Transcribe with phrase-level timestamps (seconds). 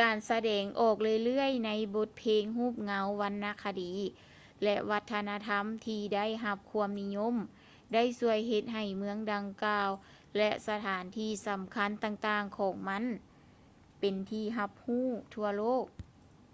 [0.00, 3.94] ການສະແດງອອກເລື້ອຍໆໃນ ບົດເພງ ຮູບເງົາ ວັນນະຄະດີ
[4.64, 7.34] ແລະ ວັດທະນະທຳທີ່ໄດ້ຮັບຄວາມນິຍົມ
[7.94, 9.90] ໄດ້ຊ່ວຍເຮັດໃຫ້ເມືອງດັ່ງກ່າວ
[10.36, 13.04] ແລະ ສະຖານທີ່ສໍາຄັນຕ່າງໆຂອງມັນ
[14.00, 15.86] ເປັນທີ່ຮັບຮູ້ທົ່ວໂລກ